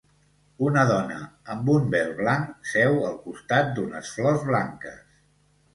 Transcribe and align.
Una 0.67 0.85
dona 0.91 1.17
amb 1.55 1.69
un 1.75 1.85
vel 1.97 2.09
blanc 2.23 2.73
seu 2.73 2.99
al 3.11 3.21
costat 3.29 3.71
d'unes 3.79 4.13
flors 4.17 4.47
blanques. 4.53 5.03